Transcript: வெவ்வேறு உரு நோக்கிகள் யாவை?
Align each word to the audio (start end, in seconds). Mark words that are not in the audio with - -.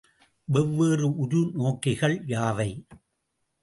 வெவ்வேறு 0.47 1.07
உரு 1.15 1.41
நோக்கிகள் 1.53 2.17
யாவை? 2.27 2.69